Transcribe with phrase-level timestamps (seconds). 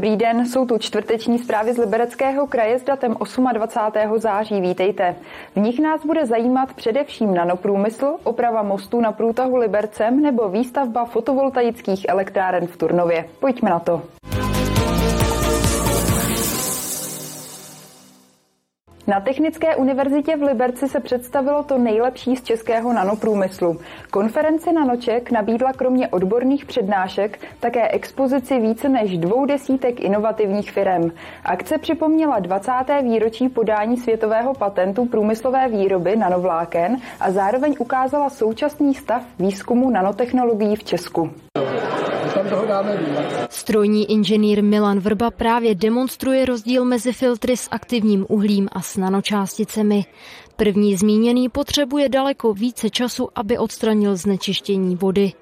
[0.00, 3.16] Dobrý den, jsou tu čtvrteční zprávy z Libereckého kraje s datem
[3.52, 4.18] 28.
[4.18, 4.60] září.
[4.60, 5.16] Vítejte.
[5.56, 12.06] V nich nás bude zajímat především nanoprůmysl, oprava mostů na průtahu Libercem nebo výstavba fotovoltaických
[12.08, 13.28] elektráren v Turnově.
[13.40, 14.02] Pojďme na to.
[19.10, 23.80] Na Technické univerzitě v Liberci se představilo to nejlepší z českého nanoprůmyslu.
[24.10, 31.10] Konference Nanoček nabídla kromě odborných přednášek také expozici více než dvou desítek inovativních firm.
[31.44, 32.72] Akce připomněla 20.
[33.02, 40.84] výročí podání světového patentu průmyslové výroby nanovláken a zároveň ukázala současný stav výzkumu nanotechnologií v
[40.84, 41.30] Česku
[42.34, 42.98] tam toho dáme
[43.50, 50.04] Strojní inženýr Milan Vrba právě demonstruje rozdíl mezi filtry s aktivním uhlím a s nanočásticemi.
[50.56, 55.32] První zmíněný potřebuje daleko více času, aby odstranil znečištění vody.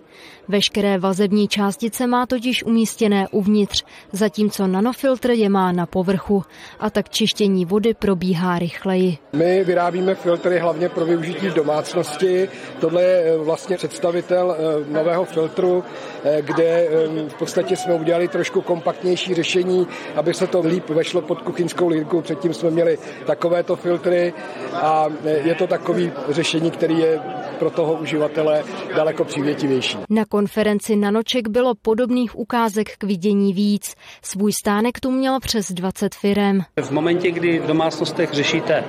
[0.50, 6.42] Veškeré vazební částice má totiž umístěné uvnitř, zatímco nanofiltr je má na povrchu
[6.80, 9.18] a tak čištění vody probíhá rychleji.
[9.32, 12.48] My vyrábíme filtry hlavně pro využití v domácnosti.
[12.80, 15.84] Tohle je eh, vlastně představitel eh, nového filtru,
[16.24, 16.88] eh, kde
[17.28, 22.20] v podstatě jsme udělali trošku kompaktnější řešení, aby se to líp vešlo pod kuchyňskou linku.
[22.20, 24.32] Předtím jsme měli takovéto filtry
[24.74, 27.20] a je to takový řešení, který je
[27.58, 28.64] pro toho uživatele
[28.96, 29.98] daleko přívětivější.
[30.10, 33.94] Na konferenci Nanoček bylo podobných ukázek k vidění víc.
[34.22, 36.60] Svůj stánek tu měl přes 20 firem.
[36.80, 38.84] V momentě, kdy v domácnostech řešíte e,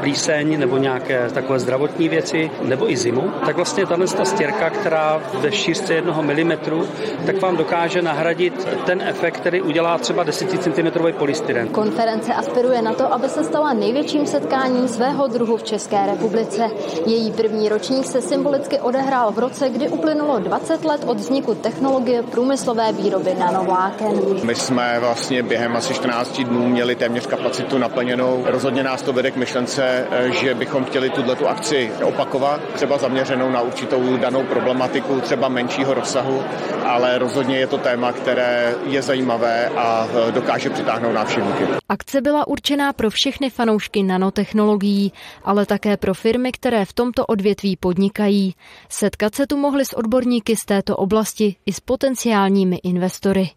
[0.00, 5.52] plíseň nebo nějaké takové zdravotní věci, nebo i zimu, tak vlastně tahle stěrka, která ve
[5.52, 6.88] šířce jednoho milimetru,
[7.26, 11.68] tak vám dokáže nahradit ten efekt, který udělá třeba 10 cm polystyren.
[11.68, 16.70] Konference aspiruje na to, aby se stala největším setkáním svého druhu v České republice.
[17.06, 19.88] Její první ročník se symbolicky odehrál v roce, kdy
[20.22, 24.20] uplynulo 20 let od vzniku technologie průmyslové výroby nanovláken.
[24.44, 28.42] My jsme vlastně během asi 14 dnů měli téměř kapacitu naplněnou.
[28.46, 30.06] Rozhodně nás to vede k myšlence,
[30.40, 36.42] že bychom chtěli tuto akci opakovat, třeba zaměřenou na určitou danou problematiku, třeba menšího rozsahu,
[36.86, 41.64] ale rozhodně je to téma, které je zajímavé a dokáže přitáhnout návštěvníky.
[41.88, 45.12] Akce byla určená pro všechny fanoušky nanotechnologií,
[45.44, 48.54] ale také pro firmy, které v tomto odvětví podnikají.
[48.88, 50.11] Setkat se tu mohli s odborníky
[50.56, 53.50] z této oblasti i s potenciálními investory.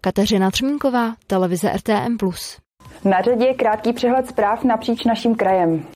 [0.00, 2.16] Kateřina Třmínková, televize RTM+.
[3.04, 5.86] Na řadě je krátký přehled zpráv napříč naším krajem.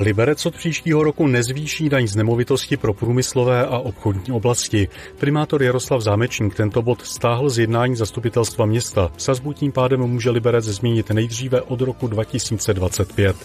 [0.00, 4.88] Liberec od příštího roku nezvýší daň z nemovitosti pro průmyslové a obchodní oblasti.
[5.18, 9.12] Primátor Jaroslav Zámečník tento bod stáhl z jednání zastupitelstva města.
[9.16, 13.36] Sazbu tím pádem může Liberec změnit nejdříve od roku 2025.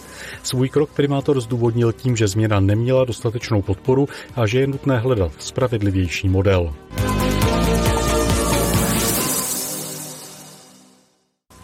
[0.42, 5.32] Svůj krok primátor zdůvodnil tím, že změna neměla dostatečnou podporu a že je nutné hledat
[5.38, 6.72] spravedlivější model.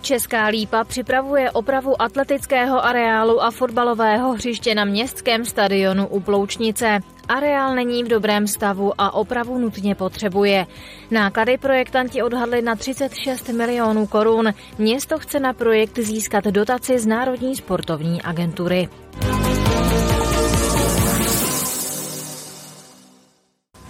[0.03, 6.99] Česká lípa připravuje opravu atletického areálu a fotbalového hřiště na městském stadionu u Ploučnice.
[7.29, 10.67] Areál není v dobrém stavu a opravu nutně potřebuje.
[11.11, 14.55] Náklady projektanti odhadli na 36 milionů korun.
[14.79, 18.89] Město chce na projekt získat dotaci z Národní sportovní agentury.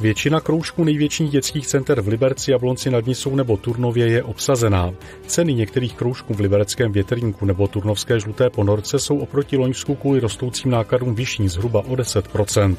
[0.03, 4.95] Většina kroužků největších dětských center v Liberci, Jablonci nad Nisou nebo Turnově je obsazená.
[5.27, 10.71] Ceny některých kroužků v libereckém větrníku nebo turnovské žluté ponorce jsou oproti loňsku kvůli rostoucím
[10.71, 12.77] nákladům vyšší zhruba o 10%.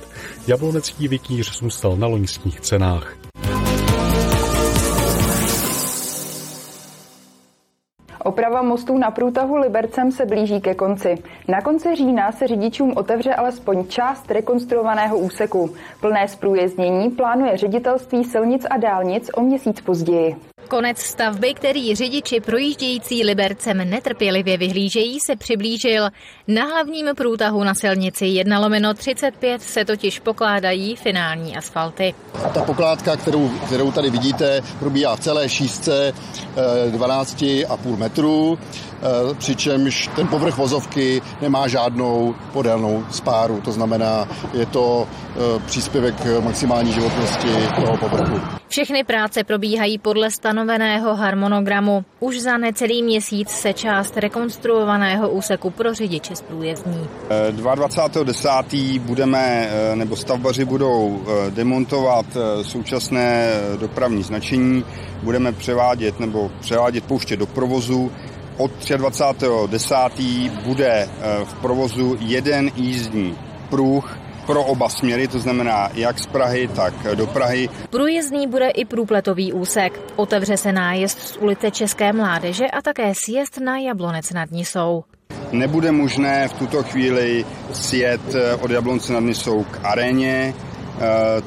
[0.48, 3.23] Jablonecký vikýř zůstal na loňských cenách.
[8.34, 11.16] Oprava mostů na průtahu Libercem se blíží ke konci.
[11.48, 15.70] Na konci října se řidičům otevře alespoň část rekonstruovaného úseku.
[16.02, 20.36] Plné zprůjezdnění plánuje ředitelství silnic a dálnic o měsíc později.
[20.68, 26.10] Konec stavby, který řidiči projíždějící Libercem netrpělivě vyhlížejí, se přiblížil.
[26.48, 32.16] Na hlavním průtahu na silnici 1 lomeno 35 se totiž pokládají finální asfalty.
[32.46, 36.14] A ta pokládka, kterou, kterou tady vidíte, probíhá v celé šířce
[36.56, 38.60] 12,5 eh, metru,
[39.38, 43.62] přičemž ten povrch vozovky nemá žádnou podélnou spáru.
[43.62, 48.40] To znamená, je to eh, příspěvek maximální životnosti toho povrchu.
[48.68, 52.06] Všechny práce probíhají podle stanoveného harmonogramu.
[52.20, 57.08] Už za necelý měsíc se část rekonstruovaného úseku pro řidiče zprůjezdní.
[57.52, 59.00] 22.10.
[59.00, 62.26] budeme, nebo stavbaři budou demontovat
[62.62, 64.86] současné dopravní značení,
[65.24, 68.12] budeme převádět nebo převádět pouště do provozu.
[68.58, 70.50] Od 23.10.
[70.66, 71.10] bude
[71.44, 73.38] v provozu jeden jízdní
[73.70, 77.70] pruh pro oba směry, to znamená jak z Prahy, tak do Prahy.
[77.90, 80.00] Průjezdný bude i průpletový úsek.
[80.16, 85.04] Otevře se nájezd z ulice České mládeže a také sjezd na Jablonec nad Nisou.
[85.52, 88.22] Nebude možné v tuto chvíli sjet
[88.62, 90.73] od Jablonce nad Nisou k aréně, Eh,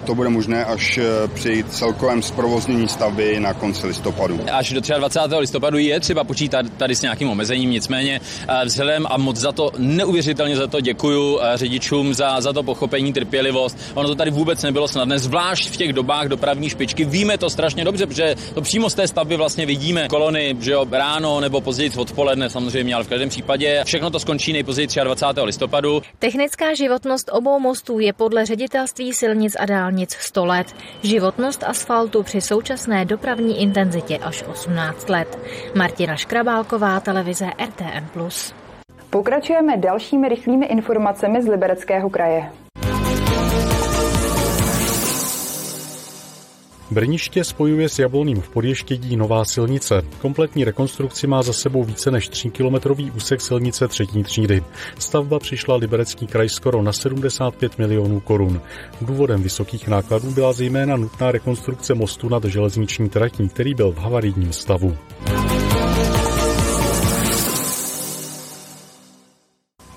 [0.04, 4.40] to bude možné až eh, při celkovém zprovoznění stavby na konci listopadu.
[4.52, 5.36] Až do 23.
[5.36, 9.70] listopadu je třeba počítat tady s nějakým omezením, nicméně eh, vzhledem a moc za to,
[9.78, 13.78] neuvěřitelně za to děkuju řidičům za, za to pochopení, trpělivost.
[13.94, 17.04] Ono to tady vůbec nebylo snadné, zvlášť v těch dobách dopravní špičky.
[17.04, 20.86] Víme to strašně dobře, protože to přímo z té stavby vlastně vidíme kolony, že jo,
[20.90, 25.40] ráno nebo později odpoledne samozřejmě, ale v každém případě všechno to skončí nejpozději 23.
[25.42, 26.02] listopadu.
[26.18, 30.66] Technická životnost obou mostů je podle ředitelství silnic silnic a dálnic 100 let.
[31.02, 35.38] Životnost asfaltu při současné dopravní intenzitě až 18 let.
[35.74, 38.28] Martina Škrabálková, televize RTN+.
[39.10, 42.50] Pokračujeme dalšími rychlými informacemi z Libereckého kraje.
[46.90, 50.02] Brniště spojuje s Jabloným v Podještědí nová silnice.
[50.20, 54.62] Kompletní rekonstrukci má za sebou více než 3-kilometrový úsek silnice třetí třídy.
[54.98, 58.60] Stavba přišla Liberecký kraj skoro na 75 milionů korun.
[59.00, 64.52] Důvodem vysokých nákladů byla zejména nutná rekonstrukce mostu nad železniční tratí, který byl v havarijním
[64.52, 64.96] stavu.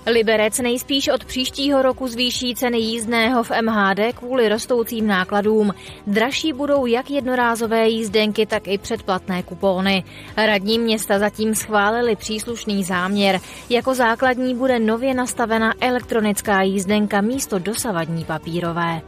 [0.10, 5.74] Liberec nejspíš od příštího roku zvýší ceny jízdného v MHD kvůli rostoucím nákladům.
[6.08, 10.04] Dražší budou jak jednorázové jízdenky, tak i předplatné kupóny.
[10.38, 13.40] Radní města zatím schválili příslušný záměr.
[13.70, 19.02] Jako základní bude nově nastavena elektronická jízdenka místo dosavadní papírové.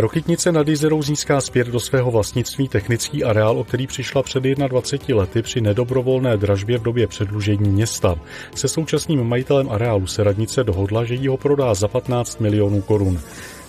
[0.00, 5.20] Rokitnice nad Jizerou získá zpět do svého vlastnictví technický areál, o který přišla před 21
[5.20, 8.16] lety při nedobrovolné dražbě v době předlužení města.
[8.54, 13.20] Se současným majitelem areálu se radnice dohodla, že jí ho prodá za 15 milionů korun.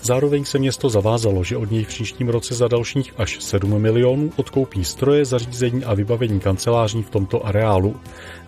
[0.02, 4.32] Zároveň se město zavázalo, že od něj v příštím roce za dalších až 7 milionů
[4.36, 7.96] odkoupí stroje, zařízení a vybavení kanceláří v tomto areálu.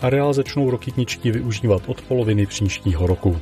[0.01, 3.37] Areál začnou rokitničky využívat od poloviny příštího roku.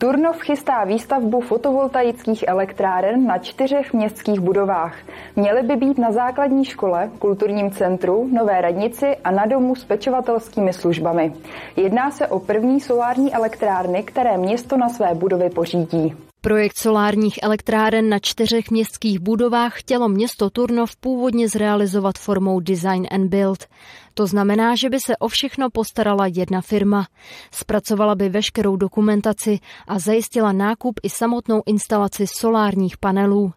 [0.00, 4.96] Turnov chystá výstavbu fotovoltaických elektráren na čtyřech městských budovách.
[5.36, 10.72] Měly by být na základní škole, kulturním centru, nové radnici a na domu s pečovatelskými
[10.72, 11.32] službami.
[11.76, 16.29] Jedná se o první solární elektrárny, které město na své budovy pořídí.
[16.42, 23.28] Projekt solárních elektráren na čtyřech městských budovách chtělo město Turnov původně zrealizovat formou Design and
[23.28, 23.66] Build.
[24.14, 27.06] To znamená, že by se o všechno postarala jedna firma.
[27.50, 29.58] Zpracovala by veškerou dokumentaci
[29.88, 33.52] a zajistila nákup i samotnou instalaci solárních panelů.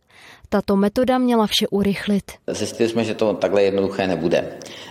[0.53, 2.23] Tato metoda měla vše urychlit.
[2.47, 4.47] Zjistili jsme, že to takhle jednoduché nebude.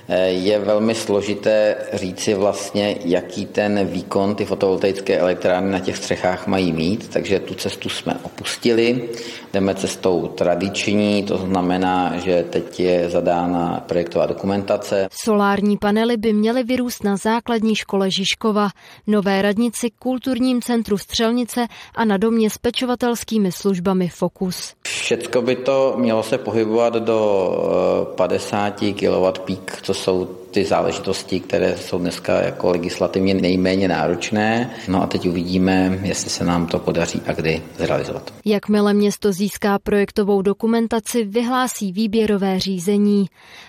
[0.08, 6.46] Eh, je velmi složité říci vlastně, jaký ten výkon ty fotovoltaické elektrárny na těch střechách
[6.46, 9.08] mají mít, takže tu cestu jsme opustili.
[9.52, 15.08] Jdeme cestou tradiční, to znamená, že teď je zadána projektová dokumentace.
[15.12, 18.68] Solární panely by měly vyrůst na základní škole Žižkova,
[19.06, 24.74] nové radnici, kulturním centru Střelnice a na domě s pečovatelskými službami Fokus.
[24.86, 31.40] Všecko by to mělo se pohybovat do 50 eh, kW pík, co jsou ty záležitosti,
[31.40, 34.70] které jsou dneska jako legislativně nejméně náročné.
[34.88, 38.34] No a teď uvidíme, jestli se nám to podaří a kdy zrealizovat.
[38.44, 43.26] Jakmile město získá projektovou dokumentaci, vyhlásí výběrové řízení.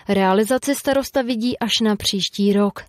[0.08, 2.84] Realizaci starosta vidí až na příští rok.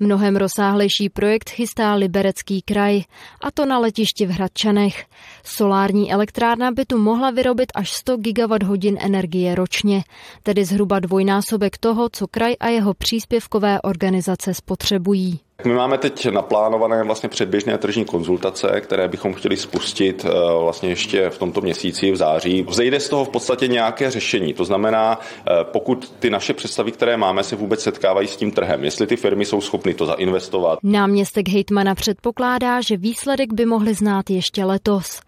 [0.00, 3.00] Mnohem rozsáhlejší projekt chystá Liberecký kraj,
[3.40, 5.04] a to na letišti v Hradčanech.
[5.44, 10.04] Solární elektrárna by tu mohla vyrobit až 100 GWh energie ročně,
[10.42, 15.45] tedy zhruba dvojnásobek toho, co kraj a jeho příspěvkové organizace spotřebují.
[15.64, 21.30] My máme teď naplánované vlastně předběžné tržní konzultace, které bychom chtěli spustit eh, vlastně ještě
[21.30, 22.62] v tomto měsíci v září.
[22.62, 24.54] Vzejde z toho v podstatě nějaké řešení.
[24.54, 28.84] To znamená, eh, pokud ty naše představy, které máme, se vůbec setkávají s tím trhem,
[28.84, 30.78] jestli ty firmy jsou schopny to zainvestovat.
[30.82, 35.20] Náměstek hejtmana předpokládá, že výsledek by mohli znát ještě letos.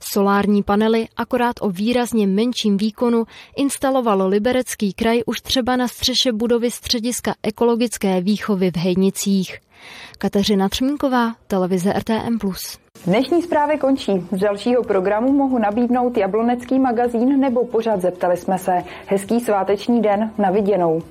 [0.00, 3.24] Solární panely akorát o výrazně menším výkonu
[3.56, 9.65] instaloval Liberecký kraj už třeba na střeše budovy střediska ekologické výchovy v Hejnicích.
[10.18, 12.38] Kateřina Třmínková, televize RTM+.
[13.06, 14.26] Dnešní zprávy končí.
[14.32, 18.82] Z dalšího programu mohu nabídnout jablonecký magazín nebo pořád zeptali jsme se.
[19.06, 21.02] Hezký sváteční den, na viděnou.